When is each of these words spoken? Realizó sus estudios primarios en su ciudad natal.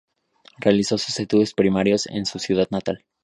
Realizó 0.57 0.97
sus 0.97 1.19
estudios 1.19 1.53
primarios 1.53 2.07
en 2.07 2.25
su 2.25 2.39
ciudad 2.39 2.67
natal. 2.71 3.05